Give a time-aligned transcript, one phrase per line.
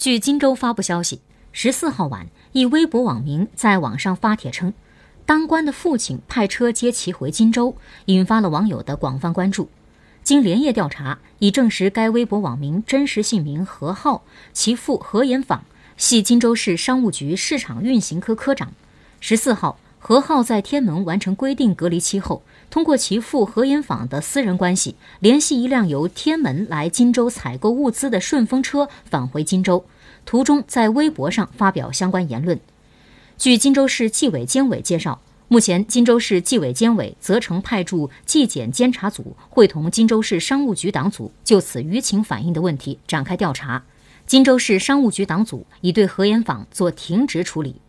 [0.00, 1.20] 据荆州发布消息，
[1.52, 4.72] 十四号晚，一微博网民在网上发帖称，
[5.26, 7.76] 当官的父亲派车接其回荆州，
[8.06, 9.68] 引发了网友的广泛关注。
[10.22, 14.24] 经连夜调查，已证实该微博网名真实姓名何浩，
[14.54, 15.66] 其父何延坊
[15.98, 18.72] 系荆州市商务局市场运行科科长。
[19.20, 29.84] 十四号，何浩在天门完成规定隔离期后，通过其父何延坊的私人关系，联系一辆由天门来荆州采购物资的顺风车返回荆州，
[30.24, 32.58] 途中在微博上发表相关言论。
[33.36, 35.20] 据荆州市纪委监委介绍。
[35.52, 43.82] 目前，荆州市纪委监委责成派驻纪检监察组会同荆州市商务局党组就此舆情反映的问题展开调查。
[44.26, 47.80] 荆州市商务局党组已对何延坊做停职处理。